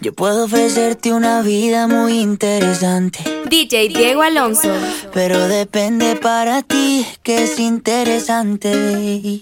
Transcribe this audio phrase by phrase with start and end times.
[0.00, 3.20] Yo puedo ofrecerte una vida muy interesante.
[3.48, 4.70] DJ Diego Alonso.
[5.12, 9.40] Pero depende para ti que es interesante.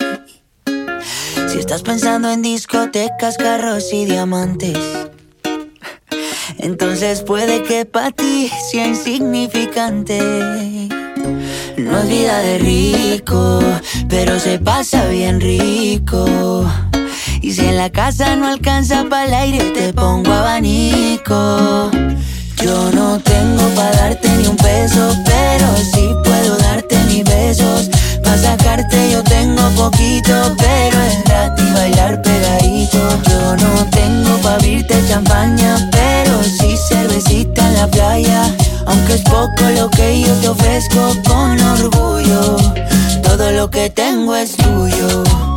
[1.48, 4.78] Si estás pensando en discotecas, carros y diamantes.
[6.58, 10.20] Entonces puede que para ti sea insignificante.
[11.76, 13.60] No es vida de rico,
[14.08, 16.64] pero se pasa bien rico.
[17.44, 21.90] Y si en la casa no alcanza para el aire, te pongo abanico.
[22.62, 27.90] Yo no tengo para darte ni un peso, pero sí puedo darte mis besos.
[28.22, 32.98] Para sacarte yo tengo poquito, pero es gratis bailar pegadito.
[33.28, 38.56] Yo no tengo para abrirte champaña, pero sí cervecita en la playa.
[38.86, 42.56] Aunque es poco lo que yo te ofrezco con orgullo,
[43.22, 45.53] todo lo que tengo es tuyo.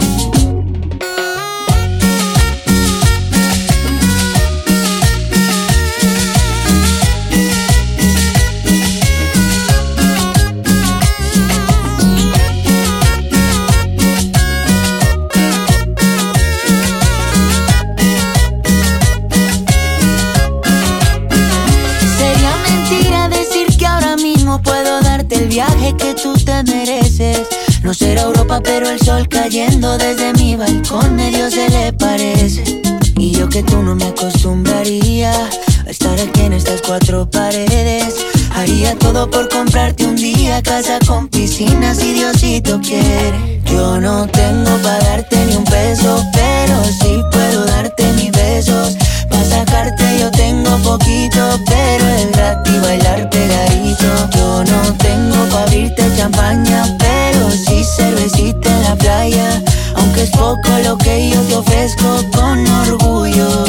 [27.84, 32.82] No será Europa, pero el sol cayendo desde mi balcón medio se le parece.
[33.16, 38.16] Y yo que tú no me acostumbraría a estar aquí en estas cuatro paredes.
[38.56, 43.62] Haría todo por comprarte un día casa con piscina si Diosito quiere.
[43.66, 48.98] Yo no tengo para darte ni un peso, pero sí puedo darte mis besos.
[49.30, 54.08] Pa' sacarte yo tengo poquito, pero es gratis bailar pegadito.
[54.36, 59.64] Yo no tengo pa' abrirte champaña, pero sí cervecita en la playa.
[59.96, 63.66] Aunque es poco lo que yo te ofrezco con orgullo,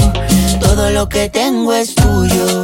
[0.60, 2.62] todo lo que tengo es tuyo.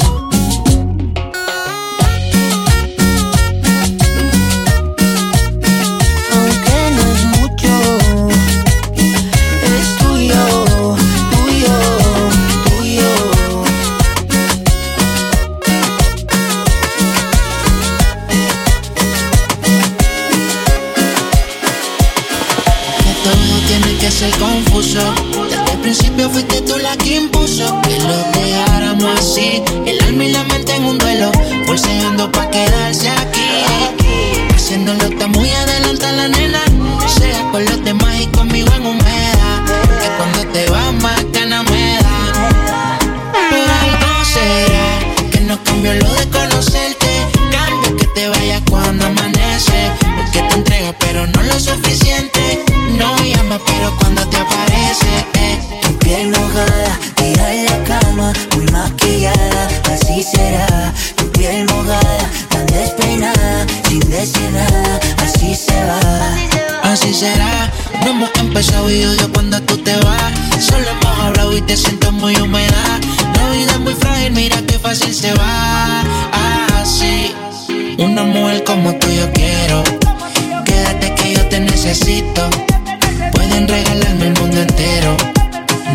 [24.24, 25.00] hace confuso.
[25.48, 29.62] Desde el principio fuiste tú la que impuso que lo dejáramos así.
[29.86, 31.30] El alma y la mente en un duelo,
[31.66, 32.73] forceando pa' quedar
[53.84, 60.22] pero cuando te aparece, eh, tu piel mojada, tira en la cama, muy maquillada, así
[60.22, 60.92] será.
[61.16, 66.00] Tu piel mojada, tan despeinada, sin decir nada, así se va.
[66.82, 67.70] Así será,
[68.02, 70.32] no hemos empezado y odio cuando tú te vas.
[70.60, 73.00] Solo hemos hablado y te siento muy humedad.
[73.36, 76.04] La vida es muy frágil, mira qué fácil se va.
[76.32, 77.34] Ah, así,
[77.98, 79.82] una mujer como tú yo quiero.
[80.64, 82.48] Quédate que yo te necesito
[83.34, 85.16] Pueden regalarme el mundo entero.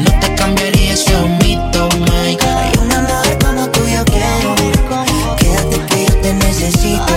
[0.04, 2.46] No te cambiaría ese mito, Mike.
[2.46, 4.56] Hay un amor como tú yo quiero.
[5.38, 7.14] Quédate que yo te necesito.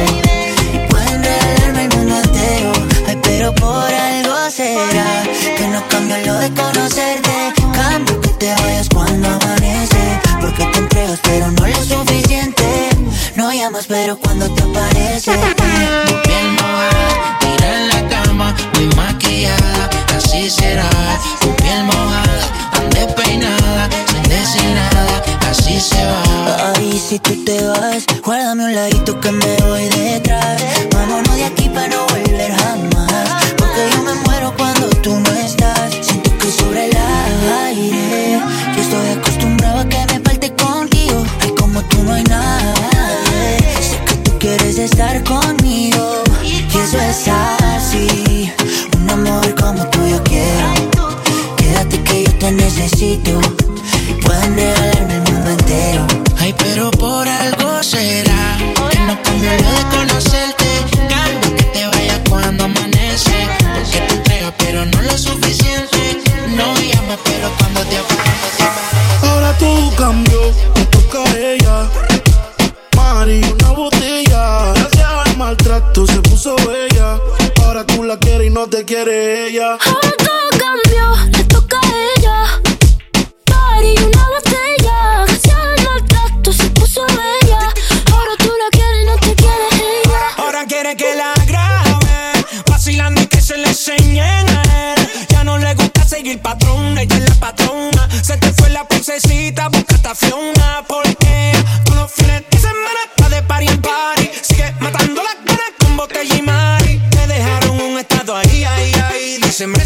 [0.73, 2.73] Y pueden regalarme el mundo entero.
[3.09, 5.23] Ay, pero por algo será
[5.57, 7.53] que no cambio lo de conocerte.
[7.75, 10.21] Cambio que te vayas cuando amanece.
[10.41, 12.91] Porque te entregas, pero no lo suficiente.
[13.37, 15.33] No llamas, pero cuando te aparece.
[15.33, 20.02] Mi piel mojada, tira en la cama, muy maquillada
[20.33, 20.89] así será.
[21.41, 26.73] Tu piel mojada, tan despeinada, sin decir nada, así se va.
[26.75, 30.63] Ay, si tú te vas, guárdame un ladito que me voy detrás.
[30.93, 33.43] Vámonos de aquí para no volver jamás.
[33.59, 35.93] Porque yo me muero cuando tú no estás.
[36.01, 36.97] Siento que sobre el
[37.67, 38.41] aire,
[38.75, 41.25] yo estoy acostumbrado a que me parte contigo.
[41.43, 42.75] Ay, como tú no hay nada.
[43.81, 46.23] Sé que tú quieres estar conmigo.
[46.43, 48.51] Y eso es así
[49.13, 50.69] amor como tú yo quiero.
[51.57, 53.41] Quédate que yo te necesito
[54.09, 56.07] y puedas regalarme el mundo entero.
[56.39, 58.57] Ay, pero por algo será
[58.91, 60.32] que no cambió de conocer.
[79.03, 79.79] eres ella.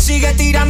[0.06, 0.65] sigue tirando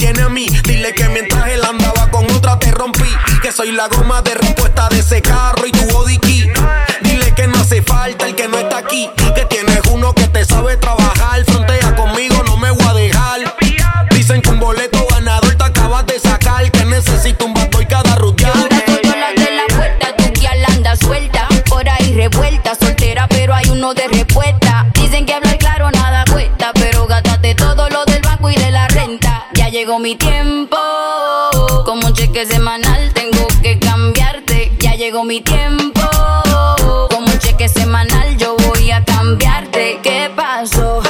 [0.00, 0.46] tiene a mí.
[0.64, 3.14] Dile que mientras él andaba con otra te rompí.
[3.42, 5.59] Que soy la goma de respuesta de ese carro
[32.32, 34.72] que semanal tengo que cambiarte.
[34.78, 36.00] Ya llegó mi tiempo.
[37.10, 40.00] Como un cheque semanal yo voy a cambiarte.
[40.02, 41.02] ¿Qué pasó?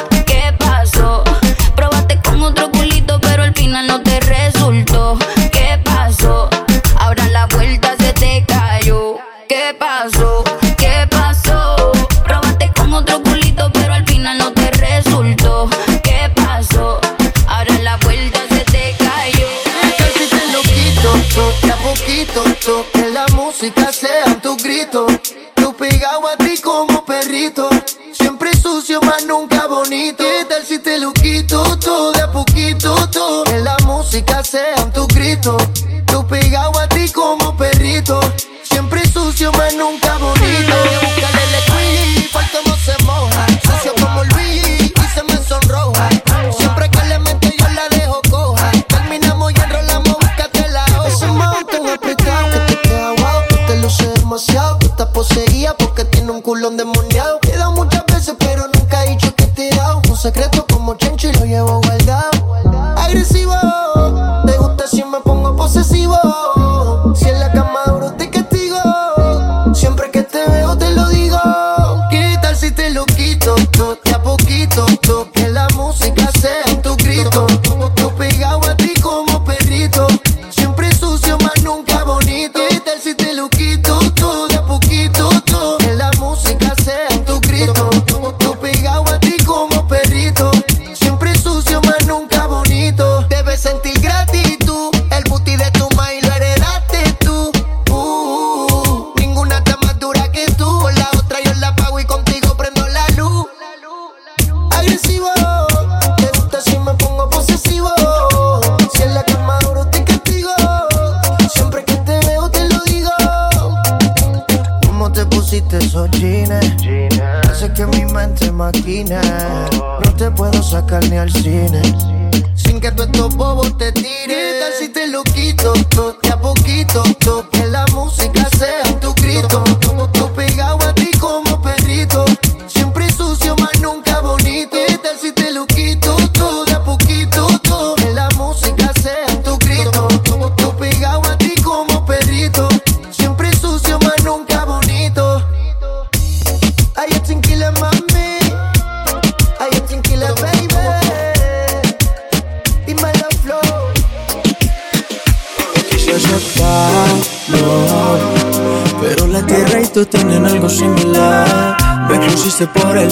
[23.60, 25.12] Música sean tus gritos,
[25.54, 27.68] tú pegado a ti como perrito.
[28.10, 30.24] Siempre sucio, más nunca bonito.
[30.24, 33.44] ¿Qué tal si te lo quito todo de a poquito todo?
[33.44, 35.62] Que la música sean tus gritos,
[36.06, 38.18] tú pegado a ti como perrito.
[38.62, 39.99] Siempre sucio, más nunca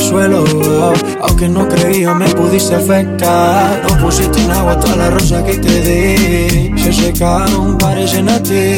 [0.09, 0.45] suelo.
[0.45, 0.93] Oh.
[1.23, 3.83] Aunque no creía me pudiste afectar.
[3.89, 6.79] No pusiste en agua toda la rosa que te di.
[6.79, 8.75] Se secaron, parecen a ti.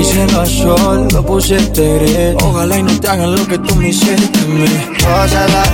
[0.00, 2.42] Hice el sol, lo pusiste gris.
[2.42, 4.40] Ojalá y no te hagan lo que tú me hiciste.
[5.02, 5.64] Gózala,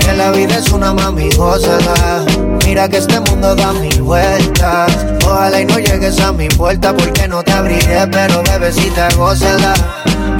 [0.00, 2.24] que la vida es una mami, gózala.
[2.66, 7.28] Mira que este mundo da mil vueltas Ojalá y no llegues a mi puerta porque
[7.28, 9.74] no te abriré, pero bebecita, gózala.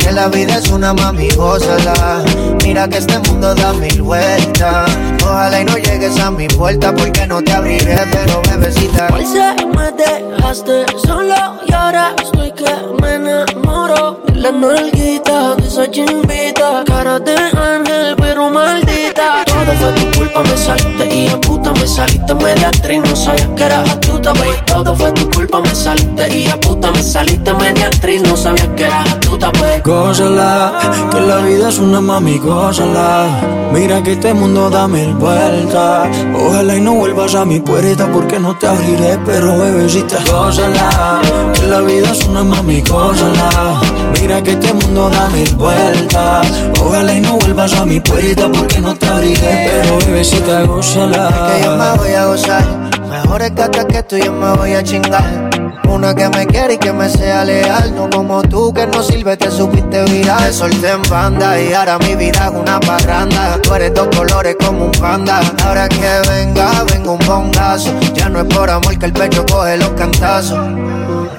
[0.00, 2.24] Que la vida es una mami, gózala.
[2.64, 4.90] Mira que este mundo da mil vueltas.
[5.22, 9.08] Ojalá y no llegues a mi puerta porque no te abriré, pero bebecita.
[9.14, 11.36] Hoy se me dejaste solo
[11.68, 14.20] y ahora estoy que me enamoro.
[14.34, 20.56] La nalguita de esa chimbita, cara de ángel, pero maldita tarde fue tu culpa, me
[20.56, 24.56] saliste y en puta me saliste media actriz, no sabías que eras astuta, baby.
[24.66, 28.68] Todo fue tu culpa, me saliste y en puta me saliste media actriz, no sabías
[28.76, 29.82] que eras astuta, pues.
[29.82, 33.26] Gózala, que la vida es una mami, gózala.
[33.72, 36.08] Mira que este mundo da mil vueltas.
[36.34, 41.20] Ojalá y no vuelvas a mi puerta porque no te abriré, pero bebecita, gózala,
[41.54, 43.80] que la vida es una mami, gózala.
[44.18, 46.46] Mira que este mundo da mil vueltas.
[46.80, 51.50] Ojalá y no vuelvas a mi puerta porque no te abriré, pero bebecita, gózala.
[51.54, 52.64] Que yo me voy a gozar.
[53.08, 55.50] Mejor es que hasta que tú yo me voy a chingar.
[55.88, 57.94] Una que me quiere y que me sea leal.
[57.94, 60.44] No como tú que no sirve, te supiste viral.
[60.44, 63.60] Te solté en banda y ahora mi vida es una parranda.
[63.62, 65.40] Tú eres dos colores como un panda.
[65.64, 67.90] Ahora que venga, venga un bongazo.
[68.14, 70.60] Ya no es por amor que el pecho coge los cantazos.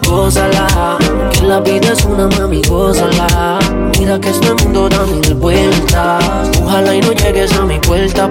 [0.07, 0.97] Gózala,
[1.31, 3.59] que la vida es una mami, gózala.
[3.99, 6.23] Mira que este mundo da mil vueltas.
[6.63, 8.29] Ojalá y no llegues a mi puerta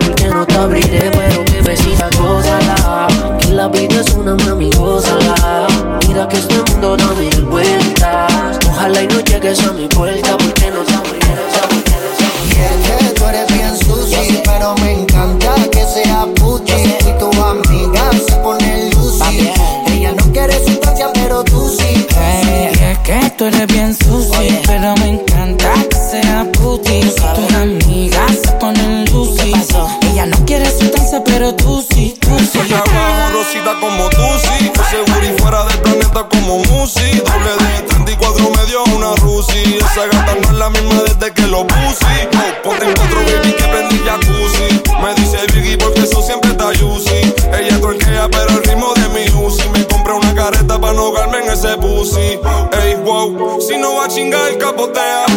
[54.00, 55.29] wow, si no va a chingar, capotea.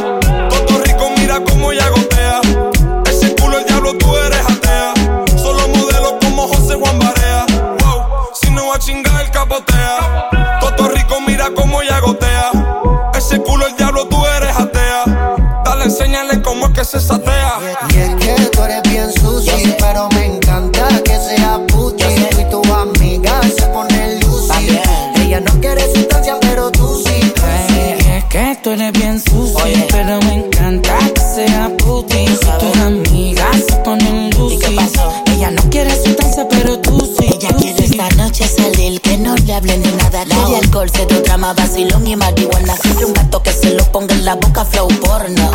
[40.84, 42.76] Alcohol, cero drama, vacilón y marihuana.
[42.76, 45.52] Quiere un gato que se lo ponga en la boca, flow porno.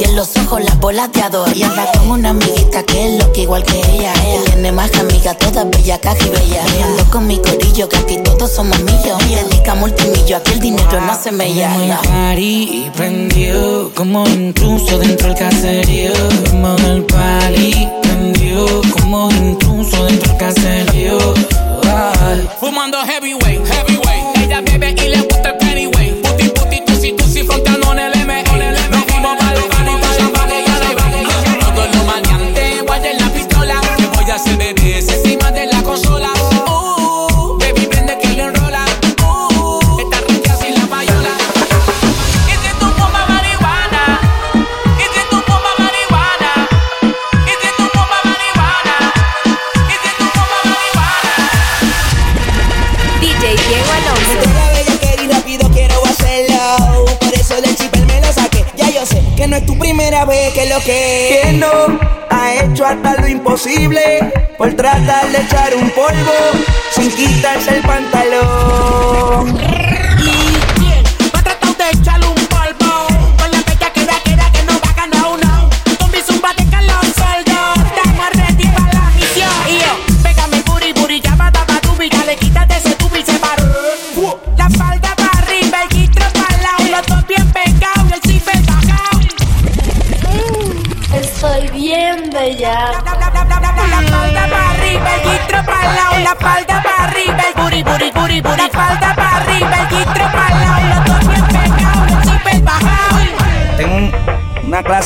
[0.00, 1.54] Y en los ojos las bolas de adorno.
[1.54, 4.12] Y anda con una amiguita que es loca igual que ella.
[4.24, 6.62] Ella tiene más amigas, todas bellas, caja y bella.
[6.78, 9.22] Y ando con mi corillo, que aquí todos somos millos.
[9.28, 12.00] Y dedica multimillo, aquí el dinero no se me llama.
[12.02, 16.12] party prendió, como intruso dentro del caserío.
[16.50, 21.18] Como el party prendió, como intruso dentro del caserío.
[22.58, 24.05] Fumando heavyweight, heavyweight.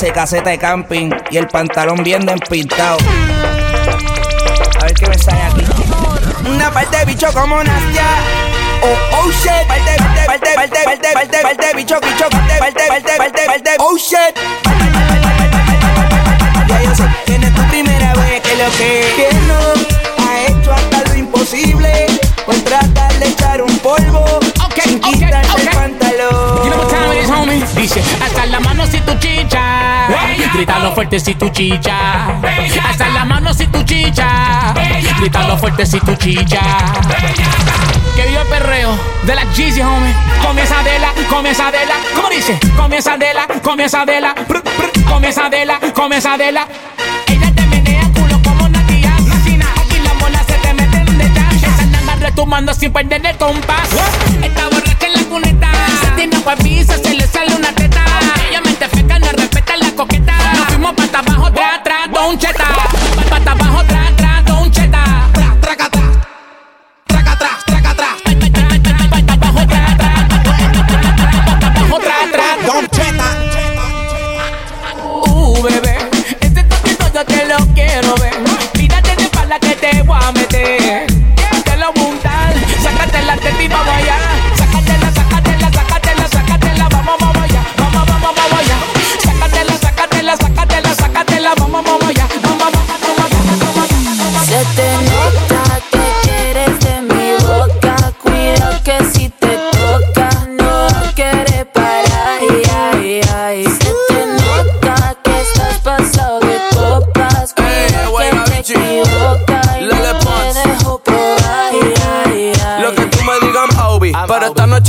[0.00, 2.96] De caseta de camping y el pantalón bien despintado.
[4.80, 5.64] A ver qué me sale aquí.
[6.48, 8.06] Una parte de bicho como Nastia.
[8.82, 9.50] Oh, oh shit.
[9.68, 13.98] Parte, parte, parte, parte, parte, parte, parte, bicho, bicho, parte, parte, parte, parte, parte, oh
[13.98, 14.36] shit.
[16.66, 19.09] Ya yo sé que es tu primera vez que lo que.
[30.80, 32.40] Grítalo fuerte si tu chicha.
[32.88, 34.72] Hasta la mano si tu chicha.
[35.18, 36.58] Grítalo fuerte si tu chicha.
[38.16, 40.14] Que viva el perreo de la Jeezy, homie.
[40.42, 41.96] Comienza de la, comienza de la.
[42.16, 42.58] ¿Cómo dice?
[42.78, 44.32] Comienza de la, comienza de la.
[44.32, 46.66] brr, brr, Comienza de la, comienza de la.
[47.26, 49.14] Ella te menea culo como Natia.
[49.16, 51.68] Aquí las bolas se te meten de ya.
[51.68, 53.90] Esa nalga retumando sin perder el compás.
[54.42, 55.68] Está borracha en la cuneta.
[56.00, 58.02] Se tiene agua piso, se le sale una teta.
[58.48, 60.39] Ella mente feca, no respeta la coqueta.
[60.80, 62.64] Pata para de atrás, don está.
[63.28, 63.99] Para abajo, atrás.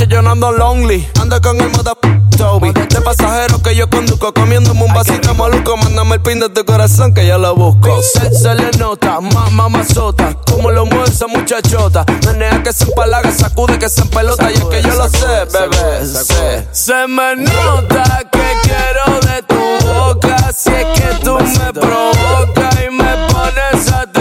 [0.02, 1.08] Noche yo no ando lonely.
[1.20, 1.94] Ando con el moda
[2.36, 2.72] Toby.
[2.72, 4.32] De pasajero que yo conduzco.
[4.32, 5.76] Comiéndome un vasito maluco.
[5.76, 8.02] Mándame el pin de tu corazón que yo lo busco.
[8.02, 10.34] Se, se le nota, mamá mazota.
[10.50, 12.04] Como lo mueve esa muchachota.
[12.26, 14.50] Menea que se empalaga, sacude que se empelota.
[14.50, 16.06] Y es que yo lo sé, bebé.
[16.06, 16.68] sé.
[16.72, 20.52] Se me nota que quiero de tu boca.
[20.52, 24.11] Si es que tú me provocas y me pones a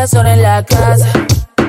[0.00, 1.12] corazón en la casa.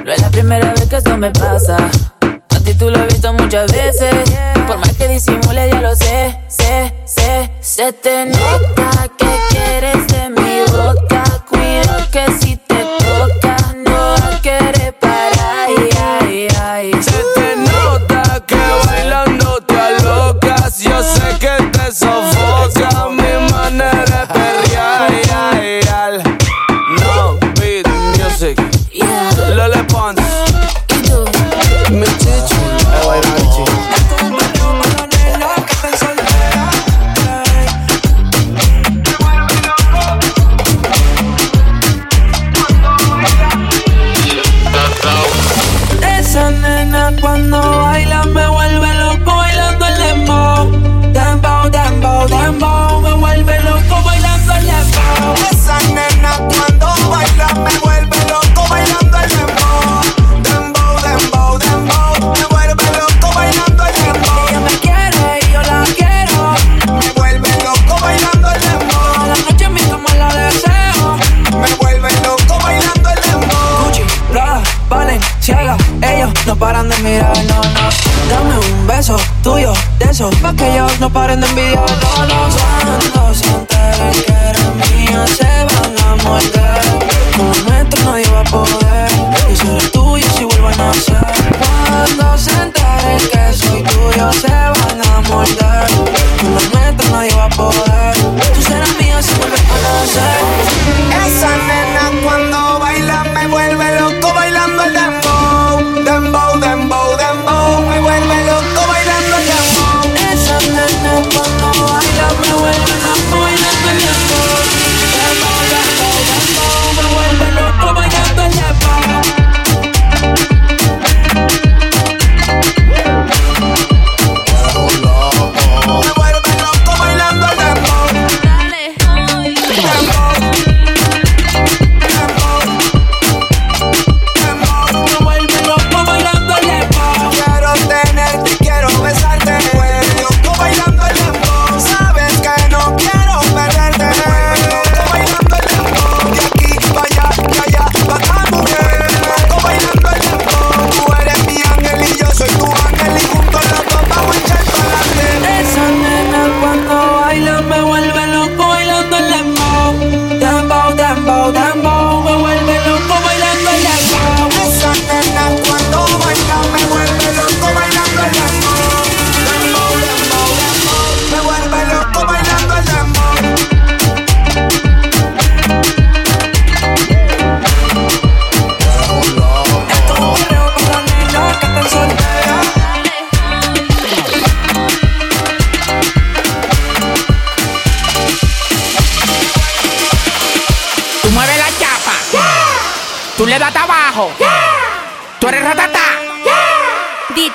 [0.05, 1.75] No es la primera vez que esto me pasa.
[2.21, 4.13] A ti tú lo has visto muchas veces.
[4.67, 7.51] Por más que disimule, ya lo sé, sé, sé.
[7.59, 11.23] Se te nota que quieres de mi boca.
[11.49, 15.67] Cuido que si te toca, no quieres parar.
[15.67, 16.91] Ay, ay, ay.
[17.03, 20.79] Se te nota que bailando te alocas.
[20.79, 22.30] Yo sé que te sofoca
[86.31, 86.70] van a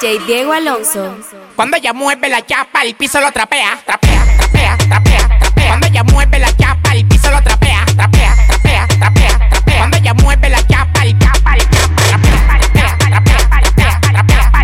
[0.07, 1.16] DJ Diego Alonso.
[1.57, 5.66] Cuando ella mueve la chapa, el piso lo trapea, trapea, trapea, trapea, trapea.
[5.66, 9.79] Cuando ella mueve la chapa, el piso lo trapea, trapea, trapea, trapea, trapea.
[9.79, 14.53] Cuando ella mueve la chapa, el chapa, el chapa, trapea, trapea, trapea, trapea, trapea, trapea,
[14.53, 14.62] trapea,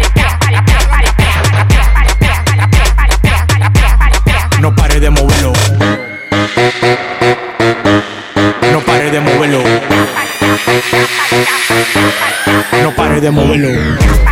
[3.49, 5.53] trapea, trapea, No pare de moverlo.
[8.71, 9.65] No pare de moverlo.
[12.81, 14.32] No pare de moverlo.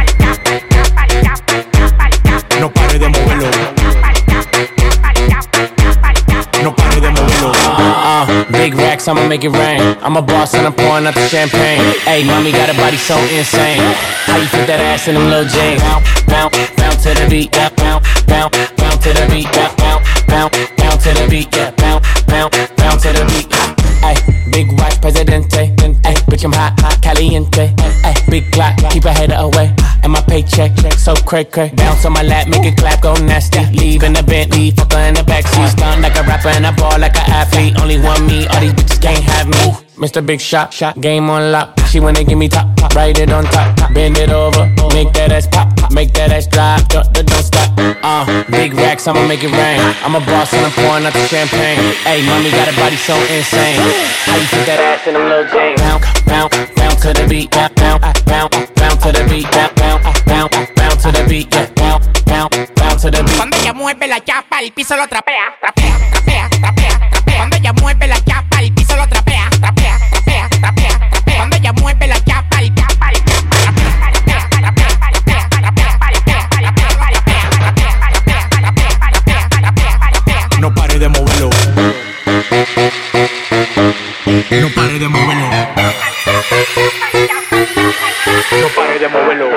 [8.61, 9.81] Big racks, I'ma make it rain.
[10.05, 11.81] I'm a boss and I'm pouring out the champagne.
[12.05, 13.81] Hey, mommy got a body so insane.
[14.29, 15.81] How you fit that ass in them little jeans?
[15.81, 17.57] Bounce, bounce, bounce to the beat.
[17.57, 19.49] Yeah, bounce, bounce, bounce to the beat.
[19.57, 21.49] Yeah, bounce, bounce, bounce to the beat.
[21.57, 23.49] Yeah, bounce, bounce, bounce to the beat.
[24.05, 24.17] Hey,
[24.53, 25.73] big watch, presidente.
[26.05, 27.73] Hey, bitch, I'm hot, hot, caliente.
[28.05, 29.73] Hey, big clock, keep a hater away.
[30.11, 31.71] And my paycheck, so cray cray.
[31.77, 33.65] Bounce on my lap, make it clap, go nasty.
[33.71, 35.71] Leave in the Bentley, fuck her in the backseat.
[35.71, 37.79] Stunned like a rapper and I ball like an athlete.
[37.81, 39.71] Only one me, all these bitches can't have me.
[40.03, 40.25] Mr.
[40.25, 41.79] Big Shot, shot, game on lock.
[41.87, 45.13] She wanna give me top, top, write it on top, top, bend it over, make
[45.13, 47.71] that ass pop, pop, make that ass drop, don't, don't, don't stop.
[48.03, 49.79] Uh, big racks, I'ma make it rain.
[50.03, 51.79] I'm a boss and I'm pouring out the champagne.
[52.03, 53.79] Hey, mommy got a body so insane.
[54.27, 55.79] How you fit that ass in them little jeans?
[55.79, 59.80] Bounce, bounce, bounce to the beat, bounce, bounce, bounce, bounce to the beat, bounce,
[60.31, 63.37] bounce, bounce, bounce to the beat, yeah, bounce, bounce, bounce to the beat.
[63.37, 67.37] Cuando ella mueve la chapa, el piso lo trapea, trapea, trapea, trapea, trapea.
[67.37, 71.37] Cuando ella mueve la chapa, el piso lo trapea, trapea, trapea, trapea, trapea.
[71.37, 76.29] Cuando ella mueve la chapa, el chapa, el chapa, trapea, trapea, trapea, trapea, trapea, trapea,
[77.59, 77.91] trapea,
[78.21, 78.89] trapea,
[79.19, 80.61] trapea, trapea, trapea.
[80.61, 81.51] No pare de moverlo.
[84.61, 85.51] No pare de moverlo.
[88.61, 89.50] No pare de moverlo.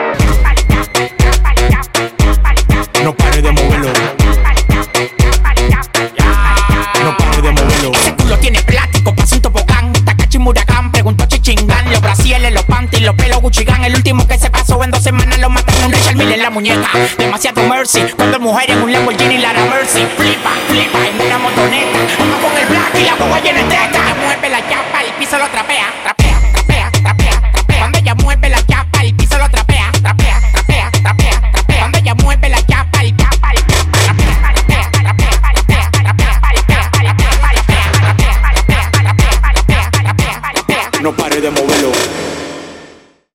[13.44, 16.44] Gucci el último que se pasó en dos semanas lo matan un Richard Mille en
[16.44, 16.88] la muñeca.
[17.18, 20.08] Demasiado mercy, cuando mujer en un Lamborghini Lara Mercy.
[20.16, 22.00] Flipa, flipa en una motoneta.
[22.20, 23.93] Vamos con el black y la guagua llena de